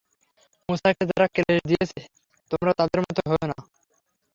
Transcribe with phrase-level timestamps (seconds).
[0.69, 1.99] মূসাকে যারা ক্লেশ দিয়েছে,
[2.51, 3.57] তোমরা তাদের মত হয়ো না।